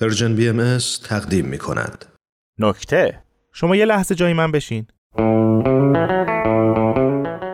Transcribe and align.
پرژن 0.00 0.34
بی 0.36 0.48
ام 0.48 0.78
تقدیم 1.04 1.46
می 1.46 1.58
کند. 1.58 2.04
نکته 2.58 3.22
شما 3.52 3.76
یه 3.76 3.84
لحظه 3.84 4.14
جای 4.14 4.32
من 4.32 4.52
بشین 4.52 4.86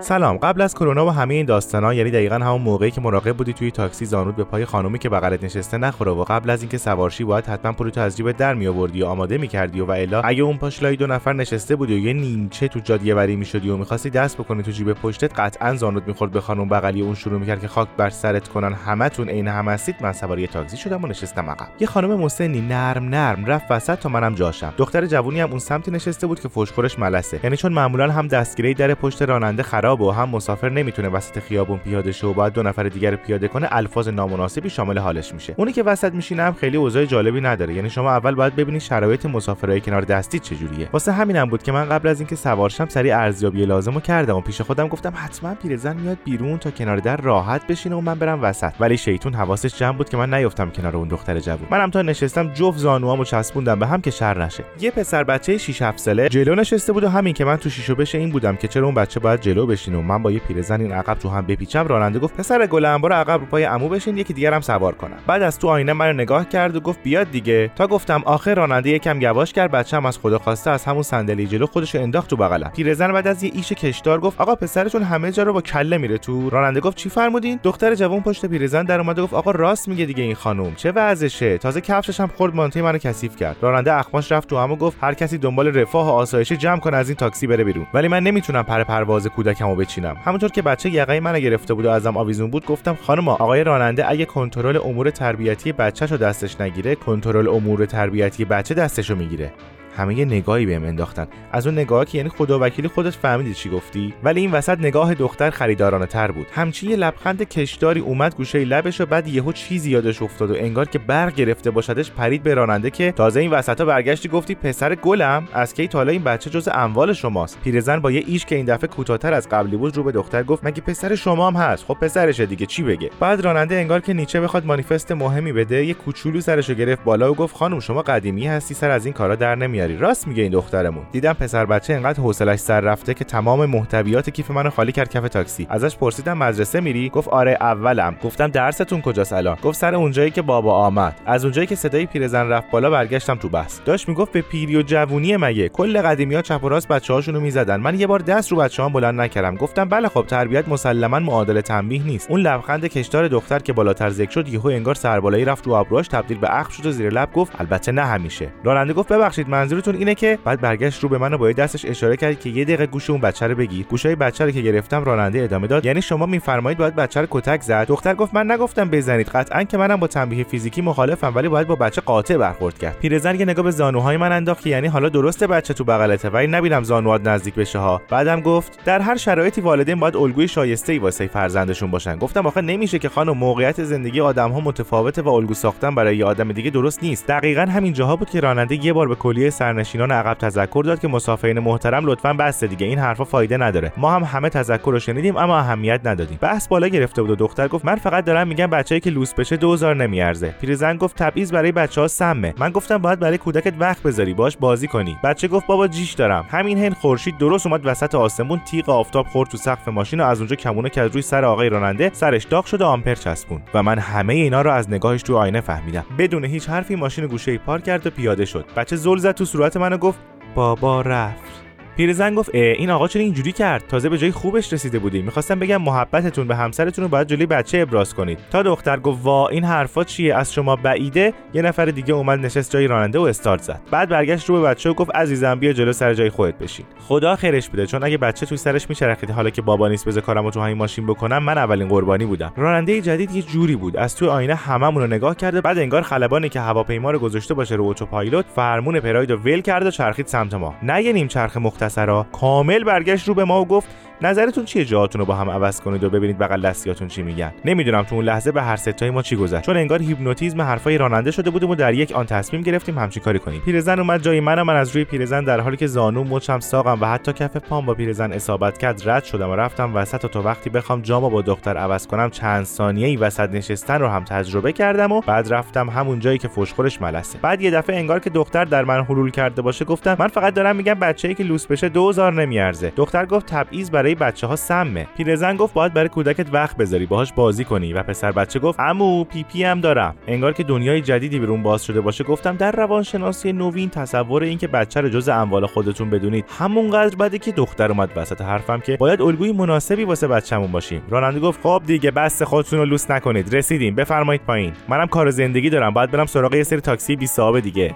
سلام. 0.04 0.36
قبل 0.36 0.60
از 0.60 0.74
کرونا 0.74 1.06
و 1.06 1.10
همه 1.10 1.34
این 1.34 1.46
داستانا 1.46 1.94
یعنی 1.94 2.10
دقیقا 2.10 2.34
همون 2.34 2.60
موقعی 2.60 2.90
که 2.90 3.00
مراقب 3.00 3.36
بودی 3.36 3.52
توی 3.52 3.70
تاکسی 3.70 4.04
زانوت 4.04 4.36
به 4.36 4.44
پای 4.44 4.64
خانومی 4.64 4.98
که 4.98 5.08
بغلت 5.08 5.44
نشسته 5.44 5.78
نخوره 5.78 6.12
و 6.12 6.24
قبل 6.24 6.50
از 6.50 6.62
اینکه 6.62 6.78
سوار 6.78 7.01
شی 7.01 7.24
باید 7.24 7.46
حتما 7.46 7.72
پولتو 7.72 8.00
از 8.00 8.16
جیبت 8.16 8.36
در 8.36 8.54
می 8.54 8.66
آوردی 8.66 9.02
و 9.02 9.06
آماده 9.06 9.38
می‌کردی 9.38 9.80
والا 9.80 10.20
اگه 10.20 10.42
اون 10.42 10.56
پاش 10.56 10.80
لای 10.80 10.96
دو 10.96 11.06
نفر 11.06 11.32
نشسته 11.32 11.76
بودی 11.76 11.94
و 11.94 11.98
یه 11.98 12.12
نیمچه 12.12 12.68
تو 12.68 12.80
جات 12.80 12.97
یه 12.97 13.14
وری 13.14 13.36
می‌شدی 13.36 13.70
و 13.70 13.76
می‌خواستی 13.76 14.10
دست 14.10 14.38
بکنی 14.38 14.62
تو 14.62 14.70
جیب 14.70 14.92
پشتت 14.92 15.40
قطعا 15.40 15.74
زانوت 15.74 16.08
می‌خورد 16.08 16.32
به 16.32 16.40
خانم 16.40 16.68
بغلی 16.68 17.02
اون 17.02 17.14
شروع 17.14 17.40
می‌کرد 17.40 17.60
که 17.60 17.68
خاک 17.68 17.88
بر 17.96 18.10
سرت 18.10 18.48
کنن 18.48 18.72
همتون 18.72 19.28
عین 19.28 19.48
هم 19.48 19.68
هستید. 19.68 19.96
من 20.00 20.12
سوار 20.12 20.46
تاکسی 20.46 20.76
شدم 20.76 21.04
و 21.04 21.06
نشستم 21.06 21.50
عقب. 21.50 21.68
یه 21.80 21.86
خانم 21.86 22.20
مسنی 22.20 22.60
نرم 22.60 23.04
نرم 23.04 23.44
رفت 23.46 23.70
وسط 23.70 23.98
تا 23.98 24.08
منم 24.08 24.34
جا 24.34 24.44
شم 24.44 24.72
دختر 24.76 25.06
جوونی 25.06 25.40
هم 25.40 25.50
اون 25.50 25.58
سمتی 25.58 25.90
نشسته 25.90 26.26
بود 26.26 26.40
که 26.40 26.48
فوشخورش 26.48 26.98
ملسه. 26.98 27.40
یعنی 27.44 27.56
چون 27.56 27.72
معمولا 27.72 28.12
هم 28.12 28.28
دستگیره 28.28 28.74
در 28.74 28.94
پشت 28.94 29.22
راننده 29.22 29.62
خراب 29.62 29.93
و 30.00 30.10
هم 30.10 30.28
مسافر 30.28 30.68
نمی‌تونه 30.68 31.08
وسط 31.08 31.38
خیابون 31.38 31.78
پیاده 31.78 32.12
شه 32.12 32.26
و 32.26 32.32
باید 32.32 32.52
دو 32.52 32.62
نفر 32.62 32.82
دیگر 32.82 33.16
پیاده 33.16 33.48
کنه 33.48 33.68
الفاظ 33.70 34.08
نامناسبی 34.08 34.70
شامل 34.70 34.98
حالش 34.98 35.34
میشه. 35.34 35.54
اونی 35.56 35.72
که 35.72 35.82
وسط 35.82 36.12
میشینه 36.12 36.42
هم 36.42 36.52
خیلی 36.52 36.76
اوضاع 36.76 37.04
جالبی 37.04 37.40
نداره. 37.40 37.74
یعنی 37.74 37.90
شما 37.90 38.10
اول 38.10 38.34
باید 38.34 38.56
ببینید 38.56 38.80
شرایط 38.80 39.26
مسافرای 39.26 39.80
کنار 39.80 40.02
دستی 40.02 40.38
چجوریه. 40.38 40.88
واسه 40.92 41.12
همینم 41.12 41.48
بود 41.48 41.62
که 41.62 41.72
من 41.72 41.84
قبل 41.84 42.08
از 42.08 42.20
اینکه 42.20 42.36
سوارشم 42.36 42.88
سری 42.88 43.10
ارزیابی 43.10 43.66
لازمو 43.66 44.00
کردم 44.00 44.36
و 44.36 44.40
پیش 44.40 44.60
خودم 44.60 44.88
گفتم 44.88 45.12
حتما 45.16 45.54
پیرزن 45.54 45.96
میاد 45.96 46.18
بیرون 46.24 46.58
تا 46.58 46.70
کنار 46.70 46.96
در 46.96 47.16
راحت 47.16 47.66
بشینه 47.66 47.96
و 47.96 48.00
من 48.00 48.18
برم 48.18 48.42
وسط. 48.42 48.72
ولی 48.80 48.96
شیطون 48.96 49.34
حواسش 49.34 49.78
جمع 49.78 49.96
بود 49.96 50.08
که 50.08 50.16
من 50.16 50.34
نیفتم 50.34 50.70
کنار 50.70 50.96
اون 50.96 51.08
دختر 51.08 51.40
جوون. 51.40 51.68
منم 51.70 51.90
تا 51.90 52.02
نشستم 52.02 52.52
جفت 52.52 52.78
زانوامو 52.78 53.24
چسبوندم 53.24 53.78
به 53.78 53.86
هم 53.86 54.00
که 54.00 54.10
شر 54.10 54.44
نشه. 54.44 54.64
یه 54.80 54.90
پسر 54.90 55.24
بچه 55.24 55.58
6 55.58 55.82
7 55.82 55.98
ساله 55.98 56.28
جلو 56.28 56.54
نشسته 56.54 56.92
بود 56.92 57.04
و 57.04 57.08
همین 57.08 57.34
که 57.34 57.44
من 57.44 57.56
تو 57.56 57.70
شیشو 57.70 57.94
بشه 57.94 58.18
این 58.18 58.30
بودم 58.30 58.56
که 58.56 58.68
چرا 58.68 58.84
اون 58.84 58.94
بچه 58.94 59.20
باید 59.20 59.40
جلو 59.40 59.66
بشینه 59.84 59.98
و 59.98 60.02
من 60.02 60.22
با 60.22 60.30
یه 60.30 60.38
پیرزن 60.38 60.80
این 60.80 60.92
عقب 60.92 61.14
تو 61.14 61.28
هم 61.28 61.46
بپیچم 61.46 61.86
راننده 61.86 62.18
گفت 62.18 62.36
پسر 62.36 62.66
گلم 62.66 63.00
برو 63.00 63.14
عقب 63.14 63.40
رو 63.40 63.46
پای 63.46 63.64
عمو 63.64 63.88
بشین 63.88 64.16
یکی 64.16 64.32
دیگرم 64.32 64.60
سوار 64.60 64.94
کنم. 64.94 65.16
بعد 65.26 65.42
از 65.42 65.58
تو 65.58 65.68
آینه 65.68 65.92
منو 65.92 66.12
نگاه 66.12 66.48
کرد 66.48 66.76
و 66.76 66.80
گفت 66.80 67.02
بیاد 67.02 67.30
دیگه. 67.30 67.70
تا 67.76 67.86
گفتم 67.86 68.22
آخر 68.24 68.54
راننده 68.54 68.90
یکم 68.90 69.20
یواش 69.20 69.52
کرد 69.52 69.70
بچه‌م 69.70 70.06
از 70.06 70.18
خدا 70.18 70.38
خواسته 70.38 70.70
از 70.70 70.84
همون 70.84 71.02
صندلی 71.02 71.46
جلو 71.46 71.66
خودش 71.66 71.94
انداخت 71.94 72.30
تو 72.30 72.36
بغلم. 72.36 72.70
پیرزن 72.76 73.12
بعد 73.12 73.26
از 73.26 73.42
یه 73.42 73.50
ایش 73.54 73.72
کشدار 73.72 74.20
گفت 74.20 74.40
آقا 74.40 74.54
پسرتون 74.54 75.02
همه 75.02 75.32
جا 75.32 75.42
رو 75.42 75.52
با 75.52 75.60
کله 75.60 75.98
میره 75.98 76.18
تو. 76.18 76.50
راننده 76.50 76.80
گفت 76.80 76.96
چی 76.96 77.08
فرمودین؟ 77.08 77.60
دختر 77.62 77.94
جوان 77.94 78.20
پشت 78.20 78.46
پیرزن 78.46 78.84
در 78.84 79.00
اومد 79.00 79.20
گفت 79.20 79.34
آقا 79.34 79.50
راست 79.50 79.88
میگه 79.88 80.04
دیگه 80.04 80.22
این 80.22 80.34
خانم 80.34 80.74
چه 80.74 80.92
وضعشه 80.92 81.58
تازه 81.58 81.80
کفشش 81.80 82.20
هم 82.20 82.30
خورد 82.36 82.54
مانته 82.54 82.82
منو 82.82 82.98
کثیف 82.98 83.36
کرد. 83.36 83.56
راننده 83.60 83.94
اخماش 83.94 84.32
رفت 84.32 84.48
تو 84.48 84.58
همو 84.58 84.76
گفت 84.76 84.96
هر 85.00 85.14
کسی 85.14 85.38
دنبال 85.38 85.66
رفاه 85.66 86.06
و 86.06 86.10
آسایش 86.10 86.52
جمع 86.52 86.80
کنه 86.80 86.96
از 86.96 87.08
این 87.08 87.16
تاکسی 87.16 87.46
بره 87.46 87.64
بیرون. 87.64 87.86
ولی 87.94 88.08
من 88.08 88.22
نمی‌تونم 88.22 88.62
پر 88.62 88.84
پرواز 88.84 89.26
کودکمو 89.26 89.73
بچینم. 89.74 90.16
همونطور 90.24 90.50
که 90.50 90.62
بچه 90.62 90.90
یقه 90.90 91.20
منو 91.20 91.38
گرفته 91.38 91.74
بود 91.74 91.84
و 91.84 91.90
ازم 91.90 92.16
آویزون 92.16 92.50
بود 92.50 92.66
گفتم 92.66 92.98
خانم 93.02 93.28
آقای 93.28 93.64
راننده 93.64 94.10
اگه 94.10 94.24
کنترل 94.24 94.76
امور 94.76 95.10
تربیتی 95.10 95.72
بچه‌شو 95.72 96.16
دستش 96.16 96.60
نگیره 96.60 96.94
کنترل 96.94 97.48
امور 97.48 97.86
تربیتی 97.86 98.44
بچه 98.44 98.74
دستشو 98.74 99.16
می‌گیره. 99.16 99.52
همه 99.96 100.18
یه 100.18 100.24
نگاهی 100.24 100.66
بهم 100.66 100.84
انداختن. 100.84 101.26
از 101.52 101.66
اون 101.66 101.78
نگاه 101.78 102.04
که 102.04 102.18
یعنی 102.18 102.30
خدا 102.30 102.58
وکیلی 102.62 102.88
خودت 102.88 103.14
فهمیدی 103.14 103.54
چی 103.54 103.70
گفتی؟ 103.70 104.14
ولی 104.22 104.40
این 104.40 104.52
وسط 104.52 104.78
نگاه 104.78 105.14
دختر 105.14 105.50
خریدارانه 105.50 106.06
تر 106.06 106.30
بود. 106.30 106.46
همچی 106.52 106.86
یه 106.86 106.96
لبخند 106.96 107.42
کشداری 107.42 108.00
اومد 108.00 108.34
گوشه 108.34 108.64
لبش 108.64 109.00
و 109.00 109.06
بعد 109.06 109.28
یهو 109.28 109.52
چیزی 109.52 109.90
یادش 109.90 110.22
افتاد 110.22 110.50
و 110.50 110.54
انگار 110.54 110.88
که 110.88 110.98
برق 110.98 111.34
گرفته 111.34 111.70
باشدش 111.70 112.10
پرید 112.10 112.42
به 112.42 112.54
راننده 112.54 112.90
که 112.90 113.12
تازه 113.12 113.40
این 113.40 113.50
وسطا 113.50 113.84
برگشتی 113.84 114.28
گفتی 114.28 114.54
پسر 114.54 114.94
گلم؟ 114.94 115.48
از 115.52 115.74
کی 115.74 115.88
تالا 115.88 116.12
این 116.12 116.24
بچه 116.24 116.50
جز 116.50 116.68
اموال 116.72 117.12
شماست. 117.12 117.58
پیرزن 117.64 118.00
با 118.00 118.10
یه 118.10 118.22
ایش 118.26 118.44
که 118.44 118.56
این 118.56 118.66
دفعه 118.66 118.88
کوتاهتر 118.88 119.34
از 119.34 119.48
قبلی 119.48 119.76
بود 119.76 119.96
رو 119.96 120.02
به 120.02 120.12
دختر 120.12 120.42
گفت 120.42 120.64
مگه 120.64 120.80
پسر 120.80 121.14
شما 121.14 121.50
هم 121.50 121.56
هست؟ 121.56 121.84
خب 121.84 121.94
پسرشه 121.94 122.46
دیگه 122.46 122.66
چی 122.66 122.82
بگه؟ 122.82 123.10
بعد 123.20 123.40
راننده 123.40 123.74
انگار 123.74 124.00
که 124.00 124.12
نیچه 124.12 124.40
بخواد 124.40 124.66
مانیفست 124.66 125.12
مهمی 125.12 125.52
بده 125.52 125.84
یه 125.86 125.94
کوچولو 125.94 126.40
سرشو 126.40 126.74
گرفت 126.74 127.04
بالا 127.04 127.32
و 127.32 127.34
گفت 127.34 127.56
خانم 127.56 127.80
شما 127.80 128.02
قدیمی 128.02 128.46
هستی 128.46 128.74
سر 128.74 128.90
از 128.90 129.04
این 129.04 129.14
کارا 129.14 129.36
در 129.36 129.54
نمیاری. 129.54 129.83
راست 129.92 130.28
میگه 130.28 130.42
این 130.42 130.52
دخترمون. 130.52 131.04
دیدم 131.12 131.32
پسر 131.32 131.66
بچه 131.66 131.94
انقدر 131.94 132.20
حوصلش 132.20 132.58
سر 132.58 132.80
رفته 132.80 133.14
که 133.14 133.24
تمام 133.24 133.66
محتویات 133.66 134.30
کیف 134.30 134.50
منو 134.50 134.70
خالی 134.70 134.92
کرد 134.92 135.10
کف 135.10 135.28
تاکسی. 135.28 135.66
ازش 135.70 135.96
پرسیدم 135.96 136.38
مدرسه 136.38 136.80
میری؟ 136.80 137.08
گفت 137.08 137.28
آره 137.28 137.58
اولم. 137.60 138.16
گفتم 138.22 138.48
درستون 138.48 139.00
کجاست 139.00 139.32
الان؟ 139.32 139.56
گفت 139.62 139.78
سر 139.78 139.94
اونجایی 139.94 140.30
که 140.30 140.42
بابا 140.42 140.74
آمد. 140.74 141.20
از 141.26 141.44
اونجایی 141.44 141.66
که 141.66 141.74
صدای 141.74 142.06
پیرزن 142.06 142.48
رفت 142.48 142.70
بالا 142.70 142.90
برگشتم 142.90 143.34
تو 143.34 143.48
بحث. 143.48 143.80
داشت 143.84 144.08
می‌گفت 144.08 144.32
به 144.32 144.40
پیری 144.40 144.76
و 144.76 144.82
جوونی 144.82 145.36
مگه؟ 145.36 145.68
کل 145.68 146.02
قدیمی 146.02 146.34
ها 146.34 146.42
چپ 146.42 146.64
و 146.64 146.68
راست 146.68 146.88
بچه‌هاشونو 146.88 147.40
می‌زدن. 147.40 147.80
من 147.80 148.00
یه 148.00 148.06
بار 148.06 148.18
دست 148.18 148.52
رو 148.52 148.58
بچه‌هام 148.58 148.92
بلند 148.92 149.20
نکردم. 149.20 149.56
گفتم 149.56 149.84
بله 149.84 150.08
خب 150.08 150.24
تربیت 150.28 150.68
مسلما 150.68 151.18
معادل 151.18 151.60
تنبیه 151.60 152.02
نیست. 152.06 152.30
اون 152.30 152.40
لبخند 152.40 152.86
کشدار 152.86 153.28
دختر 153.28 153.58
که 153.58 153.72
بالاتر 153.72 154.10
ذکر 154.10 154.30
شد 154.30 154.48
یهو 154.48 154.68
انگار 154.68 154.94
سربالایی 154.94 155.44
رفت 155.44 155.66
رو 155.66 155.72
ابروش 155.72 156.08
تبدیل 156.08 156.38
به 156.38 156.58
اخم 156.58 156.70
شد 156.70 156.86
و 156.86 156.90
زیر 156.90 157.12
لب 157.12 157.32
گفت 157.32 157.60
البته 157.60 157.92
نه 157.92 158.02
همیشه. 158.02 158.48
راننده 158.64 158.92
گفت 158.92 159.12
ببخشید 159.12 159.48
منظورتون 159.74 159.96
اینه 159.96 160.14
که 160.14 160.38
بعد 160.44 160.60
برگشت 160.60 161.02
رو 161.02 161.08
به 161.08 161.18
من 161.18 161.32
و 161.32 161.38
با 161.38 161.52
دستش 161.52 161.84
اشاره 161.84 162.16
کرد 162.16 162.40
که 162.40 162.50
یه 162.50 162.64
دقیقه 162.64 162.86
گوش 162.86 163.10
اون 163.10 163.20
بچه 163.20 163.46
رو 163.46 163.54
بگیر. 163.54 163.86
گوشای 163.86 164.14
بچه 164.14 164.44
رو 164.44 164.50
که 164.50 164.60
گرفتم 164.60 165.04
راننده 165.04 165.42
ادامه 165.42 165.66
داد. 165.66 165.84
یعنی 165.84 166.02
شما 166.02 166.26
میفرمایید 166.26 166.78
باید 166.78 166.94
بچه 166.94 167.20
رو 167.20 167.26
کتک 167.30 167.62
زد. 167.62 167.86
دختر 167.86 168.14
گفت 168.14 168.34
من 168.34 168.50
نگفتم 168.50 168.90
بزنید. 168.90 169.28
قطعا 169.28 169.62
که 169.62 169.78
منم 169.78 169.96
با 169.96 170.06
تنبیه 170.06 170.44
فیزیکی 170.44 170.82
مخالفم 170.82 171.32
ولی 171.34 171.48
باید 171.48 171.66
با 171.66 171.74
بچه 171.74 172.00
قاطع 172.00 172.36
برخورد 172.36 172.78
کرد. 172.78 172.98
پیرزن 172.98 173.40
یه 173.40 173.44
نگاه 173.44 173.64
به 173.64 173.70
زانوهای 173.70 174.16
من 174.16 174.32
انداخت 174.32 174.66
یعنی 174.66 174.86
حالا 174.86 175.08
درسته 175.08 175.46
بچه 175.46 175.74
تو 175.74 175.84
بغلته. 175.84 176.28
ولی 176.28 176.46
نبینم 176.46 176.82
زانوات 176.82 177.26
نزدیک 177.26 177.54
بشه 177.54 177.78
ها. 177.78 178.02
بعدم 178.08 178.40
گفت 178.40 178.84
در 178.84 179.00
هر 179.00 179.16
شرایطی 179.16 179.60
والدین 179.60 180.00
باید 180.00 180.16
الگوی 180.16 180.48
شایسته 180.48 180.92
ای 180.92 180.98
واسه 180.98 181.26
فرزندشون 181.26 181.90
باشن. 181.90 182.16
گفتم 182.16 182.46
آخه 182.46 182.60
نمیشه 182.60 182.98
که 182.98 183.08
خانم 183.08 183.36
موقعیت 183.38 183.84
زندگی 183.84 184.20
آدم 184.20 184.50
ها 184.50 184.60
متفاوته 184.60 185.22
و 185.22 185.28
الگو 185.28 185.54
ساختن 185.54 185.94
برای 185.94 186.16
یه 186.16 186.24
آدم 186.24 186.52
دیگه 186.52 186.70
درست 186.70 187.02
نیست. 187.02 187.26
دقیقا 187.26 187.62
همین 187.62 187.92
جاها 187.92 188.16
بود 188.16 188.30
که 188.30 188.40
راننده 188.40 188.84
یه 188.84 188.92
بار 188.92 189.08
به 189.08 189.14
کلیه 189.14 189.50
سرنشینان 189.64 190.10
عقب 190.10 190.34
تذکر 190.34 190.82
داد 190.84 191.00
که 191.00 191.08
مسافرین 191.08 191.58
محترم 191.58 192.06
لطفا 192.06 192.32
بس 192.32 192.64
دیگه 192.64 192.86
این 192.86 192.98
حرفا 192.98 193.24
فایده 193.24 193.56
نداره. 193.56 193.92
ما 193.96 194.12
هم 194.12 194.22
همه 194.22 194.48
تذکر 194.48 194.90
رو 194.90 194.98
شنیدیم 194.98 195.36
اما 195.36 195.58
اهمیت 195.58 196.00
ندادیم. 196.04 196.38
بحث 196.40 196.68
بالا 196.68 196.88
گرفته 196.88 197.22
بود 197.22 197.30
و 197.30 197.34
دختر 197.34 197.68
گفت 197.68 197.84
من 197.84 197.96
فقط 197.96 198.24
دارم 198.24 198.48
میگم 198.48 198.66
بچه‌ای 198.66 199.00
که 199.00 199.10
لوس 199.10 199.34
بشه 199.34 199.56
2000 199.56 199.96
نمیارزه. 199.96 200.54
پیرزن 200.60 200.96
گفت 200.96 201.16
تبعیض 201.16 201.52
برای 201.52 201.72
بچه 201.72 202.00
ها 202.00 202.08
سمه. 202.08 202.54
من 202.58 202.70
گفتم 202.70 202.98
باید 202.98 203.18
برای 203.18 203.38
کودکت 203.38 203.74
وقت 203.78 204.02
بذاری 204.02 204.34
باش 204.34 204.56
بازی 204.56 204.88
کنی. 204.88 205.16
بچه 205.24 205.48
گفت 205.48 205.66
بابا 205.66 205.88
جیش 205.88 206.12
دارم. 206.12 206.44
همین 206.50 206.78
هن 206.78 206.92
خورشید 206.92 207.38
درست 207.38 207.66
اومد 207.66 207.86
وسط 207.86 208.14
آسمون 208.14 208.58
تیغ 208.58 208.90
آفتاب 208.90 209.26
خورد 209.26 209.50
تو 209.50 209.56
سقف 209.56 209.88
ماشین 209.88 210.20
و 210.20 210.24
از 210.24 210.38
اونجا 210.38 210.56
کمونه 210.56 210.88
که 210.88 211.02
روی 211.02 211.22
سر 211.22 211.44
آقای 211.44 211.68
راننده 211.68 212.10
سرش 212.12 212.44
داغ 212.44 212.64
شد 212.64 212.80
و 212.80 212.84
آمپر 212.84 213.14
چسبون. 213.14 213.62
و 213.74 213.82
من 213.82 213.98
همه 213.98 214.34
اینا 214.34 214.62
رو 214.62 214.70
از 214.70 214.90
نگاهش 214.90 215.22
تو 215.22 215.36
آینه 215.36 215.60
فهمیدم. 215.60 216.04
بدون 216.18 216.44
هیچ 216.44 216.68
حرفی 216.68 216.94
ماشین 216.94 217.26
گوشه 217.26 217.58
پارک 217.58 217.84
کرد 217.84 218.06
و 218.06 218.10
پیاده 218.10 218.44
شد. 218.44 218.64
بچه 218.76 218.96
زل 218.96 219.16
زد 219.16 219.32
تو 219.32 219.44
صورت 219.54 219.76
منو 219.76 219.98
گفت 219.98 220.18
بابا 220.54 221.02
رفت. 221.02 221.63
پیرزن 221.96 222.34
گفت 222.34 222.54
این 222.54 222.90
آقا 222.90 223.08
چرا 223.08 223.22
اینجوری 223.22 223.52
کرد؟ 223.52 223.84
تازه 223.88 224.08
به 224.08 224.18
جای 224.18 224.30
خوبش 224.30 224.72
رسیده 224.72 224.98
بودیم. 224.98 225.24
می‌خواستم 225.24 225.58
بگم 225.58 225.82
محبتتون 225.82 226.48
به 226.48 226.56
همسرتون 226.56 227.04
رو 227.04 227.08
باید 227.10 227.26
جلوی 227.26 227.46
بچه 227.46 227.78
ابراز 227.78 228.14
کنید. 228.14 228.38
تا 228.50 228.62
دختر 228.62 229.00
گفت 229.00 229.18
وا 229.22 229.48
این 229.48 229.64
حرفا 229.64 230.04
چیه؟ 230.04 230.34
از 230.34 230.52
شما 230.52 230.76
بعیده؟ 230.76 231.32
یه 231.54 231.62
نفر 231.62 231.84
دیگه 231.84 232.14
اومد 232.14 232.38
نشست 232.38 232.70
جای 232.70 232.86
راننده 232.86 233.18
و 233.18 233.22
استارت 233.22 233.62
زد. 233.62 233.80
بعد 233.90 234.08
برگشت 234.08 234.48
رو 234.48 234.60
به 234.60 234.68
بچه 234.68 234.90
و 234.90 234.94
گفت 234.94 235.16
عزیزم 235.16 235.54
بیا 235.54 235.72
جلو 235.72 235.92
سر 235.92 236.14
جای 236.14 236.30
خودت 236.30 236.58
بشین. 236.58 236.86
خدا 237.08 237.36
خیرش 237.36 237.68
بده 237.68 237.86
چون 237.86 238.04
اگه 238.04 238.18
بچه 238.18 238.46
توی 238.46 238.56
سرش 238.56 238.88
میچرخید 238.88 239.30
حالا 239.30 239.50
که 239.50 239.62
بابا 239.62 239.88
نیست 239.88 240.08
بذار 240.08 240.22
کارمو 240.22 240.50
تو 240.50 240.60
همین 240.60 240.76
ماشین 240.76 241.06
بکنم 241.06 241.42
من 241.42 241.58
اولین 241.58 241.88
قربانی 241.88 242.24
بودم. 242.24 242.52
راننده 242.56 243.00
جدید 243.00 243.34
یه 243.34 243.42
جوری 243.42 243.76
بود 243.76 243.96
از 243.96 244.16
تو 244.16 244.30
آینه 244.30 244.54
هممون 244.54 245.02
رو 245.02 245.06
نگاه 245.06 245.36
کرده 245.36 245.60
بعد 245.60 245.78
انگار 245.78 246.02
خلبانی 246.02 246.48
که 246.48 246.60
هواپیما 246.60 247.10
رو 247.10 247.18
گذاشته 247.18 247.54
باشه 247.54 247.74
رو 247.74 247.84
اتوپایلوت 247.84 248.46
فرمون 248.54 249.00
پراید 249.00 249.30
و 249.30 249.36
ول 249.36 249.60
کرد 249.60 249.86
و 249.86 249.90
چرخید 249.90 250.26
سمت 250.26 250.54
ما. 250.54 250.74
نه 250.82 251.02
یه 251.02 251.12
نیم 251.12 251.28
چرخ 251.28 251.56
مختصرا 251.84 252.26
کامل 252.32 252.84
برگشت 252.84 253.28
رو 253.28 253.34
به 253.34 253.44
ما 253.44 253.60
و 253.62 253.64
گفت 253.66 253.88
نظرتون 254.24 254.64
چیه 254.64 254.84
جاهاتون 254.84 255.18
رو 255.18 255.26
با 255.26 255.34
هم 255.34 255.50
عوض 255.50 255.80
کنید 255.80 256.04
و 256.04 256.10
ببینید 256.10 256.38
بغل 256.38 256.60
دستیاتون 256.60 257.08
چی 257.08 257.22
میگن؟ 257.22 257.52
نمی‌دونم 257.64 258.02
تو 258.02 258.14
اون 258.14 258.24
لحظه 258.24 258.52
به 258.52 258.62
هر 258.62 258.76
سه 258.76 258.93
تای 258.93 259.10
ما 259.10 259.22
چی 259.22 259.36
گذشت. 259.36 259.66
چون 259.66 259.76
انگار 259.76 260.02
هیپنوتیزم 260.02 260.62
حرفای 260.62 260.98
راننده 260.98 261.30
شده 261.30 261.50
بودیم 261.50 261.70
و 261.70 261.74
در 261.74 261.94
یک 261.94 262.12
آن 262.12 262.26
تصمیم 262.26 262.62
گرفتیم 262.62 262.98
همچین 262.98 263.22
کاری 263.22 263.38
کنیم. 263.38 263.60
پیرزن 263.60 263.98
اومد 263.98 264.22
جای 264.22 264.40
منم 264.40 264.66
من 264.66 264.76
از 264.76 264.94
روی 264.94 265.04
پیرزن 265.04 265.44
در 265.44 265.60
حالی 265.60 265.76
که 265.76 265.86
زانو 265.86 266.24
مچم 266.24 266.60
ساقم 266.60 266.98
و 267.00 267.06
حتی 267.06 267.32
کف 267.32 267.56
پام 267.56 267.86
با 267.86 267.94
پیرزن 267.94 268.32
اصابت 268.32 268.78
کرد 268.78 269.08
رد 269.08 269.24
شدم 269.24 269.50
و 269.50 269.56
رفتم 269.56 269.96
وسط 269.96 270.24
و 270.24 270.28
تا 270.28 270.42
وقتی 270.42 270.70
بخوام 270.70 271.00
جامو 271.02 271.30
با 271.30 271.42
دختر 271.42 271.76
عوض 271.76 272.06
کنم 272.06 272.30
چند 272.30 272.64
ثانیه 272.64 273.06
ای 273.06 273.16
وسط 273.16 273.50
نشستن 273.50 274.00
رو 274.00 274.08
هم 274.08 274.24
تجربه 274.24 274.72
کردم 274.72 275.12
و 275.12 275.20
بعد 275.20 275.52
رفتم 275.52 275.90
همون 275.90 276.20
جایی 276.20 276.38
که 276.38 276.48
فشخورش 276.48 277.02
ملسه. 277.02 277.38
بعد 277.42 277.60
یه 277.60 277.70
دفعه 277.70 277.96
انگار 277.96 278.20
که 278.20 278.30
دختر 278.30 278.64
در 278.64 278.84
من 278.84 279.04
حلول 279.04 279.30
کرده 279.30 279.62
باشه 279.62 279.84
گفتم 279.84 280.16
من 280.18 280.28
فقط 280.28 280.54
دارم 280.54 280.76
میگم 280.76 280.94
بچه‌ای 280.94 281.34
که 281.34 281.44
لوس 281.44 281.66
بشه 281.66 281.88
2000 281.88 282.32
نمیارزه. 282.32 282.92
دختر 282.96 283.26
گفت 283.26 283.46
تبعیض 283.46 283.90
برای 283.90 284.13
برای 284.14 284.32
بچه 284.32 284.46
ها 284.46 284.56
سمه. 284.56 285.06
پیرزن 285.16 285.56
گفت 285.56 285.74
باید 285.74 285.94
برای 285.94 286.08
کودکت 286.08 286.46
وقت 286.52 286.76
بذاری 286.76 287.06
باهاش 287.06 287.32
بازی 287.32 287.64
کنی. 287.64 287.92
و 287.92 288.02
پسر 288.02 288.32
بچه 288.32 288.58
گفت 288.58 288.80
عمو 288.80 289.24
پی 289.24 289.42
پی 289.42 289.64
هم 289.64 289.80
دارم. 289.80 290.14
انگار 290.26 290.52
که 290.52 290.62
دنیای 290.62 291.00
جدیدی 291.00 291.38
برون 291.38 291.62
باز 291.62 291.84
شده 291.84 292.00
باشه 292.00 292.24
گفتم 292.24 292.56
در 292.56 292.72
روانشناسی 292.72 293.52
نوین 293.52 293.90
تصور 293.90 294.42
اینکه 294.42 294.66
بچه 294.66 295.00
رو 295.00 295.08
جز 295.08 295.28
اموال 295.28 295.66
خودتون 295.66 296.10
بدونید 296.10 296.44
همونقدر 296.58 297.16
بده 297.16 297.38
که 297.38 297.52
دختر 297.52 297.90
اومد 297.90 298.10
وسط 298.16 298.40
حرفم 298.40 298.80
که 298.80 298.96
باید 298.96 299.22
الگوی 299.22 299.52
مناسبی 299.52 300.04
واسه 300.04 300.28
بچه‌مون 300.28 300.72
باشیم. 300.72 301.02
راننده 301.10 301.40
گفت 301.40 301.60
خب 301.62 301.82
دیگه 301.86 302.10
بس 302.10 302.42
خودتون 302.42 302.78
رو 302.78 302.84
لوس 302.84 303.10
نکنید. 303.10 303.54
رسیدیم. 303.54 303.94
بفرمایید 303.94 304.42
پایین. 304.46 304.72
منم 304.88 305.06
کار 305.06 305.30
زندگی 305.30 305.70
دارم. 305.70 305.94
باید 305.94 306.10
برم 306.10 306.26
سراغ 306.26 306.54
یه 306.54 306.62
سری 306.62 306.80
تاکسی 306.80 307.16
بی 307.16 307.26
دیگه. 307.62 307.94